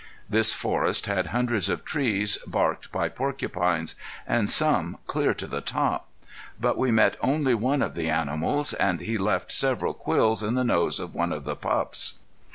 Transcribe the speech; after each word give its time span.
This 0.27 0.51
forest 0.51 1.05
had 1.05 1.27
hundreds 1.27 1.69
of 1.69 1.85
trees 1.85 2.39
barked 2.47 2.91
by 2.91 3.07
porcupines, 3.07 3.93
and 4.25 4.49
some 4.49 4.97
clear 5.05 5.35
to 5.35 5.45
the 5.45 5.61
top. 5.61 6.09
But 6.59 6.75
we 6.75 6.89
met 6.89 7.17
only 7.21 7.53
one 7.53 7.83
of 7.83 7.93
the 7.93 8.09
animals, 8.09 8.73
and 8.73 8.99
he 9.01 9.19
left 9.19 9.51
several 9.51 9.93
quills 9.93 10.41
in 10.41 10.55
the 10.55 10.63
nose 10.63 10.99
of 10.99 11.13
one 11.13 11.31
of 11.31 11.43
the 11.43 11.55
pups. 11.55 12.17